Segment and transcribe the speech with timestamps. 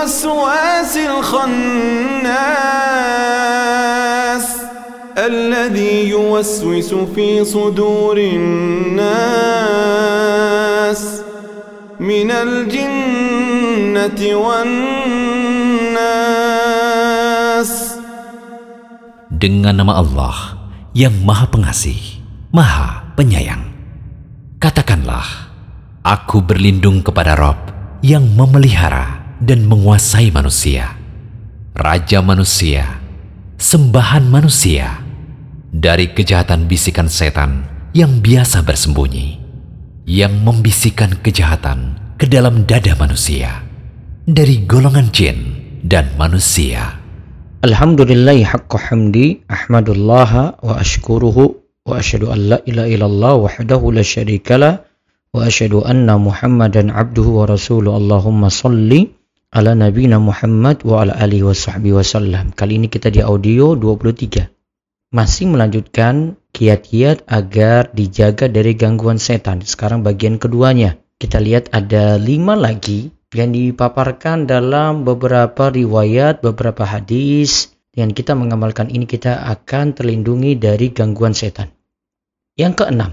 [0.00, 2.36] الوسواس الخناس
[5.18, 9.02] الذي يوسوس في صدور الناس
[12.00, 15.36] من الجنة والناس
[19.36, 20.56] Dengan nama Allah
[20.96, 22.24] yang Maha Pengasih,
[22.56, 23.68] Maha Penyayang.
[24.56, 25.52] Katakanlah,
[26.00, 27.60] aku berlindung kepada Rob
[28.00, 30.93] yang memelihara dan menguasai manusia,
[31.73, 33.01] Raja manusia,
[33.57, 35.01] sembahan manusia,
[35.73, 37.65] dari kejahatan bisikan setan
[37.97, 39.41] yang biasa bersembunyi,
[40.05, 43.65] yang membisikkan kejahatan ke dalam dada manusia,
[44.29, 45.37] dari golongan jin
[45.81, 47.01] dan manusia.
[47.65, 51.57] Alhamdulillahi haqqa hamdi ahmadullaha wa ashkuruhu
[51.89, 54.85] wa ashhadu an la ilaha illallah wahdahu la syarikalah
[55.33, 59.20] wa ashhadu anna muhammadan abduhu wa rasuluh Allahumma salli
[59.51, 64.47] ala nabina Muhammad wa ala alihi wa sahbihi wasallam kali ini kita di audio 23
[65.11, 72.55] masih melanjutkan kiat-kiat agar dijaga dari gangguan setan sekarang bagian keduanya kita lihat ada lima
[72.55, 77.71] lagi yang dipaparkan dalam beberapa riwayat, beberapa hadis.
[77.91, 81.71] Dengan kita mengamalkan ini kita akan terlindungi dari gangguan setan.
[82.55, 83.11] Yang keenam,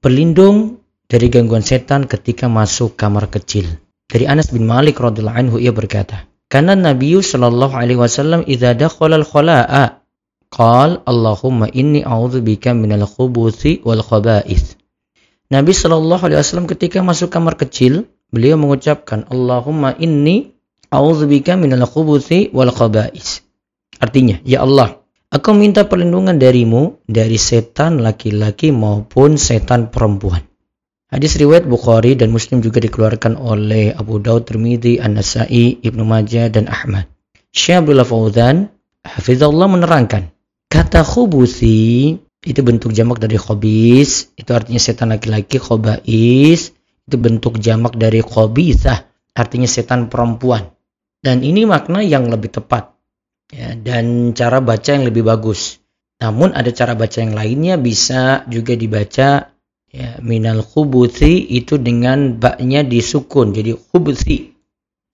[0.00, 3.83] berlindung dari gangguan setan ketika masuk kamar kecil.
[4.14, 9.18] Dari Anas bin Malik radhiyallahu anhu ia berkata, "Karena Nabi sallallahu alaihi wasallam idza dakhala
[9.18, 10.06] al-khala'a
[10.54, 14.78] qal Allahumma inni a'udzubika minal khubuthi wal khaba'ith."
[15.50, 20.54] Nabi sallallahu alaihi wasallam ketika masuk kamar kecil, beliau mengucapkan Allahumma inni
[20.94, 23.42] a'udzubika minal khubuthi wal khaba'is.
[23.98, 30.53] Artinya, ya Allah, aku minta perlindungan darimu dari setan laki-laki maupun setan perempuan.
[31.14, 36.66] Hadis riwayat Bukhari dan Muslim juga dikeluarkan oleh Abu Daud, Tirmidzi, An-Nasa'i, Ibnu Majah dan
[36.66, 37.06] Ahmad.
[37.54, 38.66] Syekh Abdullah Fauzan
[39.06, 40.34] hafizallah menerangkan,
[40.66, 46.74] kata khubuthi itu bentuk jamak dari khobis, itu artinya setan laki-laki, khobais,
[47.06, 49.06] itu bentuk jamak dari khobisah,
[49.38, 50.74] artinya setan perempuan.
[51.22, 52.90] Dan ini makna yang lebih tepat.
[53.54, 55.78] Ya, dan cara baca yang lebih bagus.
[56.18, 59.53] Namun ada cara baca yang lainnya bisa juga dibaca
[59.94, 63.54] ya, minal khubuthi itu dengan baknya disukun.
[63.54, 64.50] Jadi khubuthi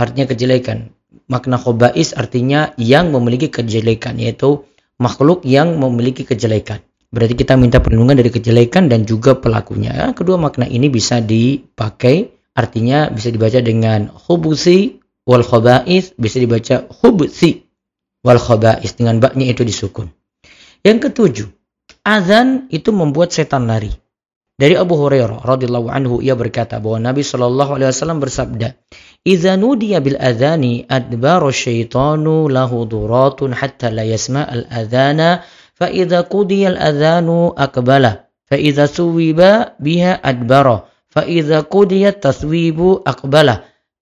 [0.00, 0.96] artinya kejelekan.
[1.28, 4.64] Makna khobais artinya yang memiliki kejelekan yaitu
[4.96, 6.80] makhluk yang memiliki kejelekan.
[7.12, 10.16] Berarti kita minta perlindungan dari kejelekan dan juga pelakunya.
[10.16, 14.96] Kedua makna ini bisa dipakai, artinya bisa dibaca dengan khubusi
[15.28, 17.68] wal khaba'is, bisa dibaca khubusi
[18.24, 20.08] wal khaba'is dengan baknya itu disukun.
[20.80, 21.48] Yang ketujuh,
[22.08, 24.01] azan itu membuat setan lari.
[24.61, 28.73] Dari Abu Hurairah radhiyallahu anhu ia berkata bahwa Nabi Shallallahu alaihi wasallam bersabda,
[29.21, 35.45] "Idza nudiya bil adhani adbara syaitanu lahu duratun hatta la yasma al adhana
[35.77, 38.11] فإذا قضي الأذان أقبل
[38.45, 39.19] فإذا ثوب
[39.79, 40.79] بها أدبر
[41.09, 43.47] فإذا قضي التثويب أقبل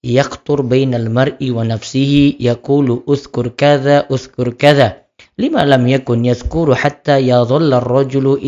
[0.04, 4.98] يقطر بين المرء ونفسه يقول أذكر كذا أذكر كذا
[5.38, 8.40] لما لم يكن يذكر حتى يظل الرجل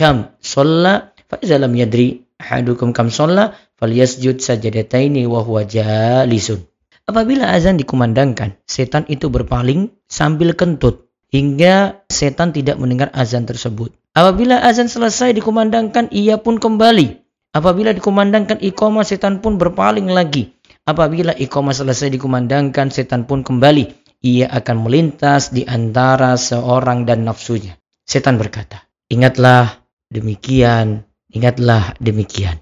[0.00, 6.64] kam sholla fa iza lam yadri ahadukum kam sholla falyasjud sajadataini wa huwa jalisun.
[7.04, 13.92] Apabila azan dikumandangkan, setan itu berpaling sambil kentut hingga setan tidak mendengar azan tersebut.
[14.16, 17.20] Apabila azan selesai dikumandangkan, ia pun kembali.
[17.50, 20.54] Apabila dikumandangkan iqamah, setan pun berpaling lagi.
[20.86, 23.90] Apabila iqamah selesai dikumandangkan, setan pun kembali.
[24.22, 27.74] Ia akan melintas di antara seorang dan nafsunya.
[28.06, 29.79] Setan berkata, Ingatlah
[30.10, 32.60] demikian, ingatlah demikian.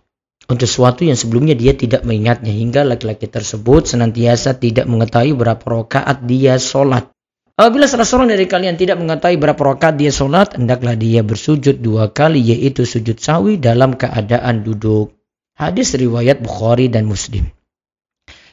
[0.48, 6.24] Untuk sesuatu yang sebelumnya dia tidak mengingatnya hingga laki-laki tersebut senantiasa tidak mengetahui berapa rakaat
[6.24, 7.12] dia sholat.
[7.58, 12.08] Apabila salah seorang dari kalian tidak mengetahui berapa rakaat dia sholat, hendaklah dia bersujud dua
[12.14, 15.12] kali, yaitu sujud sawi dalam keadaan duduk.
[15.58, 17.50] Hadis riwayat Bukhari dan Muslim.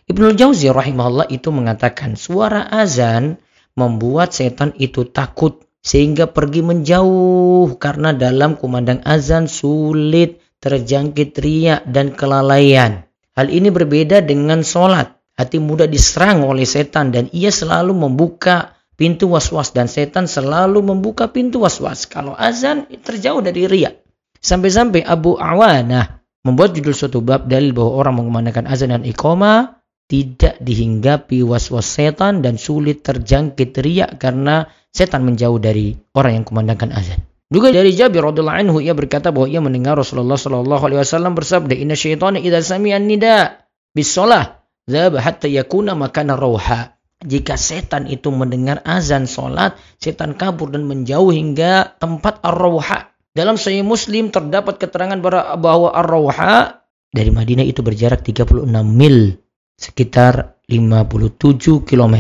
[0.05, 3.41] Ibnu Jauzi rahimahullah itu mengatakan suara azan
[3.73, 12.17] membuat setan itu takut sehingga pergi menjauh karena dalam kumandang azan sulit terjangkit riak dan
[12.17, 13.05] kelalaian.
[13.37, 15.13] Hal ini berbeda dengan sholat.
[15.35, 21.27] hati mudah diserang oleh setan dan ia selalu membuka pintu was-was dan setan selalu membuka
[21.27, 22.07] pintu was-was.
[22.07, 23.99] Kalau azan terjauh dari riak.
[24.39, 30.55] Sampai-sampai Abu Awanah membuat judul suatu bab dalil bahwa orang mengumandangkan azan dan iqamah tidak
[30.63, 37.19] dihinggapi was-was setan dan sulit terjangkit riak karena setan menjauh dari orang yang kumandangkan azan.
[37.51, 41.75] Juga dari Jabir radhiyallahu anhu ia berkata bahwa ia mendengar Rasulullah sallallahu alaihi wasallam bersabda,
[41.75, 48.31] "Inna syaitana idza sami'a nida bis shalah dzaba hatta yakuna makana rauha." Jika setan itu
[48.31, 53.11] mendengar azan salat, setan kabur dan menjauh hingga tempat ar-rauha.
[53.35, 55.19] Dalam Sahih Muslim terdapat keterangan
[55.59, 59.39] bahwa ar-rauha dari Madinah itu berjarak 36 mil
[59.79, 62.15] sekitar 57 km.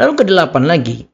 [0.00, 1.04] Lalu kedelapan lagi,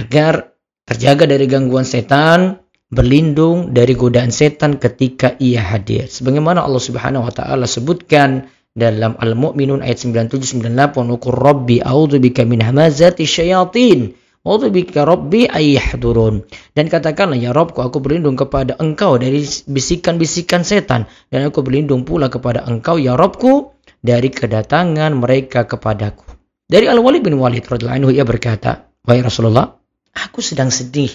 [0.00, 0.56] agar
[0.88, 2.58] terjaga dari gangguan setan,
[2.90, 6.10] berlindung dari godaan setan ketika ia hadir.
[6.10, 12.64] Sebagaimana Allah Subhanahu wa taala sebutkan dalam Al-Mu'minun ayat 97 98, "Qur rabbi a'udzubika min
[12.64, 16.40] hamazati syayatin." bika rabbi ayyahdurun.
[16.72, 22.32] Dan katakanlah ya Rabbku aku berlindung kepada engkau dari bisikan-bisikan setan dan aku berlindung pula
[22.32, 26.24] kepada engkau ya Rabbku dari kedatangan mereka kepadaku.
[26.64, 29.76] Dari Al-Walid bin Walid radhiyallahu anhu ia berkata, "Wahai Rasulullah,
[30.14, 31.10] aku sedang sedih,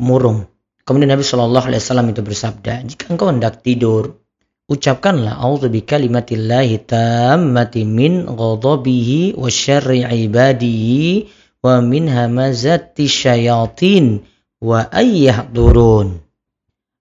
[0.00, 0.48] murung."
[0.84, 4.18] Kemudian Nabi Shallallahu alaihi wasallam itu bersabda, "Jika engkau hendak tidur,
[4.66, 11.30] ucapkanlah a'udzu bikalimatillahi tammati min ghadabihi wa syarri ibadihi
[11.62, 14.26] wa min hamazati syayatin
[14.58, 16.26] wa ayyahdurun."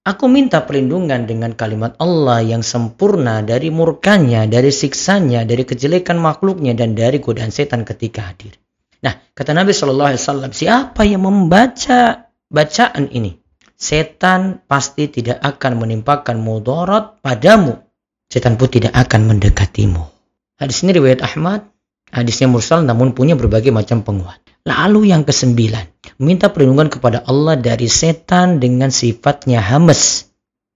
[0.06, 6.74] Aku minta perlindungan dengan kalimat Allah yang sempurna dari murkanya, dari siksanya, dari kejelekan makhluknya,
[6.74, 8.58] dan dari godaan setan ketika hadir.
[9.00, 13.40] Nah, kata Nabi Shallallahu Alaihi Wasallam, siapa yang membaca bacaan ini,
[13.80, 17.80] setan pasti tidak akan menimpakan mudarat padamu.
[18.30, 20.04] Setan pun tidak akan mendekatimu.
[20.60, 21.66] Hadis ini riwayat Ahmad,
[22.12, 24.44] hadisnya mursal namun punya berbagai macam penguat.
[24.68, 25.88] Lalu yang kesembilan,
[26.20, 30.28] minta perlindungan kepada Allah dari setan dengan sifatnya hamas,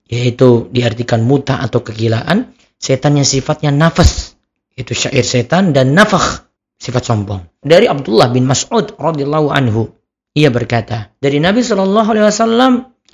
[0.08, 4.40] yaitu diartikan muta atau kegilaan, setan yang sifatnya nafas,
[4.80, 6.48] itu syair setan dan nafakh,
[6.84, 7.48] sifat sombong.
[7.64, 9.96] Dari Abdullah bin Mas'ud radhiyallahu anhu,
[10.36, 12.74] ia berkata, dari Nabi Shallallahu alaihi wasallam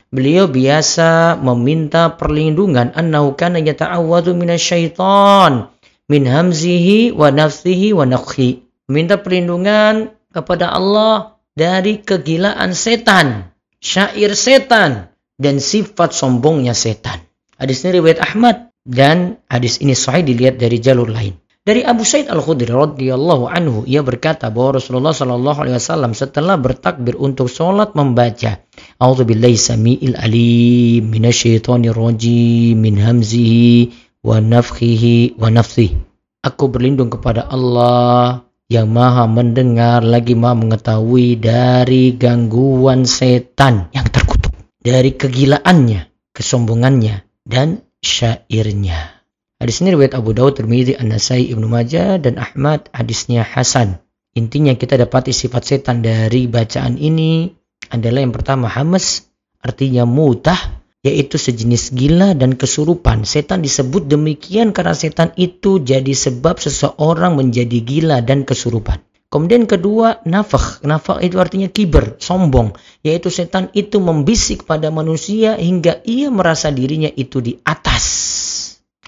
[0.09, 5.69] beliau biasa meminta perlindungan annahu kana yata'awwadhu minasyaiton
[6.09, 8.65] min hamzihi wa nafsihi wa nakhi.
[8.89, 17.21] Minta perlindungan kepada Allah dari kegilaan setan, syair setan, dan sifat sombongnya setan.
[17.53, 21.37] Hadis ini riwayat Ahmad dan hadis ini sahih dilihat dari jalur lain.
[21.59, 27.19] Dari Abu Said Al-Khudri radhiyallahu anhu ia berkata bahwa Rasulullah sallallahu alaihi wasallam setelah bertakbir
[27.19, 28.63] untuk sholat membaca
[28.95, 33.91] A'udzu billahi samiil alim minasyaitonir rajim min hamzihi
[34.23, 35.99] wa nafthihi wa nafsihi.
[36.47, 44.55] Aku berlindung kepada Allah yang maha mendengar lagi maha mengetahui dari gangguan setan yang terkutuk
[44.79, 49.18] dari kegilaannya kesombongannya dan syairnya
[49.59, 53.99] hadis ini riwayat Abu Dawud Tirmidzi An-Nasai Ibnu Majah dan Ahmad hadisnya Hasan
[54.33, 57.51] intinya kita dapati sifat setan dari bacaan ini
[57.91, 59.27] adalah yang pertama hamas
[59.59, 63.23] artinya mutah yaitu sejenis gila dan kesurupan.
[63.23, 68.99] Setan disebut demikian karena setan itu jadi sebab seseorang menjadi gila dan kesurupan.
[69.29, 70.81] Kemudian kedua, nafakh.
[70.81, 72.73] Nafakh itu artinya kiber, sombong.
[73.05, 78.05] Yaitu setan itu membisik pada manusia hingga ia merasa dirinya itu di atas.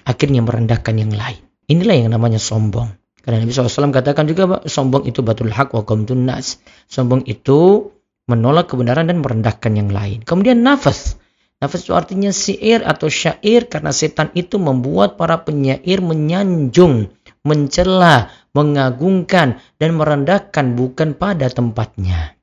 [0.02, 1.40] Akhirnya merendahkan yang lain.
[1.70, 2.90] Inilah yang namanya sombong.
[3.22, 5.82] Karena Nabi SAW katakan juga sombong itu batul hak wa
[6.18, 6.58] nas.
[6.90, 7.90] Sombong itu
[8.26, 10.26] menolak kebenaran dan merendahkan yang lain.
[10.26, 11.18] Kemudian nafas.
[11.62, 17.14] Nafas itu artinya syair atau syair karena setan itu membuat para penyair menyanjung,
[17.46, 22.34] mencela, mengagungkan, dan merendahkan bukan pada tempatnya.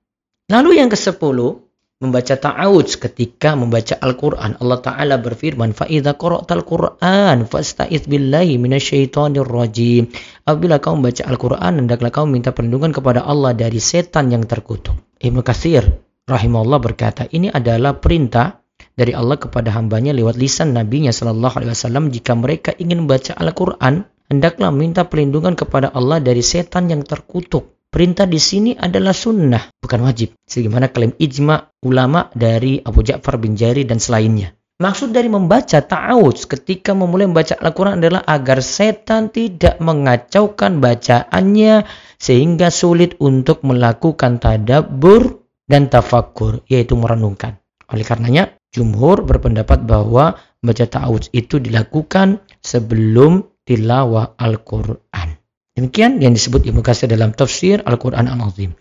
[0.48, 1.69] Lalu yang ke sepuluh,
[2.00, 4.56] membaca ta'awudz ketika membaca Al-Qur'an.
[4.64, 10.08] Allah taala berfirman, "Fa idza qara'tal Qur'an fasta'iz billahi minasyaitonir rajim."
[10.48, 14.96] Apabila kau membaca Al-Qur'an, hendaklah kau minta perlindungan kepada Allah dari setan yang terkutuk.
[15.20, 15.84] Ibnu Katsir
[16.24, 18.64] rahimahullah berkata, ini adalah perintah
[18.96, 24.08] dari Allah kepada hambanya lewat lisan nabinya sallallahu alaihi wasallam jika mereka ingin membaca Al-Qur'an,
[24.32, 27.79] hendaklah minta perlindungan kepada Allah dari setan yang terkutuk.
[27.90, 30.38] Perintah di sini adalah sunnah, bukan wajib.
[30.46, 34.54] Sebagaimana klaim ijma ulama dari Abu Ja'far bin Jari dan selainnya.
[34.78, 41.90] Maksud dari membaca ta'awudz ketika memulai membaca Al-Quran adalah agar setan tidak mengacaukan bacaannya
[42.22, 47.58] sehingga sulit untuk melakukan tadabbur dan tafakur, yaitu merenungkan.
[47.90, 55.39] Oleh karenanya, Jumhur berpendapat bahwa membaca ta'awudz itu dilakukan sebelum tilawah Al-Quran.
[55.80, 58.76] Demikian yang disebut Ibnu Katsir dalam tafsir Al-Quran Al-Azim.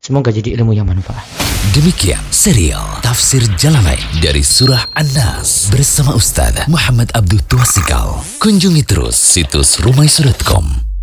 [0.00, 1.20] Semoga jadi ilmu yang manfaat.
[1.76, 8.24] Demikian serial Tafsir Jalalain dari Surah An-Nas bersama Ustaz Muhammad Abdul Tuasikal.
[8.40, 10.97] Kunjungi terus situs rumaisu.com